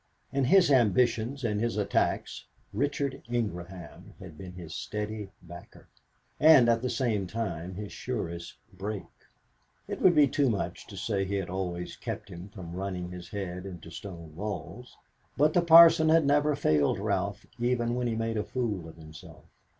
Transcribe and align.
In 0.33 0.45
his 0.45 0.71
ambitions 0.71 1.43
and 1.43 1.61
his 1.61 1.77
attacks 1.77 2.45
Richard 2.73 3.21
Ingraham 3.31 4.15
had 4.19 4.35
been 4.35 4.53
his 4.53 4.73
steady 4.73 5.29
backer, 5.43 5.89
and 6.39 6.67
at 6.67 6.81
the 6.81 6.89
same 6.89 7.27
time 7.27 7.75
his 7.75 7.91
surest 7.91 8.55
brake. 8.73 9.03
It 9.87 10.01
would 10.01 10.15
be 10.15 10.27
too 10.27 10.49
much 10.49 10.87
to 10.87 10.97
say 10.97 11.19
that 11.19 11.27
he 11.29 11.35
had 11.35 11.51
always 11.51 11.95
kept 11.97 12.29
him 12.29 12.49
from 12.49 12.73
running 12.73 13.11
his 13.11 13.29
head 13.29 13.67
into 13.67 13.91
stone 13.91 14.35
walls, 14.35 14.97
but 15.37 15.53
the 15.53 15.61
Parson 15.61 16.09
had 16.09 16.25
never 16.25 16.55
failed 16.55 16.97
Ralph 16.97 17.45
even 17.59 17.93
when 17.93 18.07
he 18.07 18.15
made 18.15 18.37
a 18.37 18.43
fool 18.43 18.89
of 18.89 18.97
himself. 18.97 19.45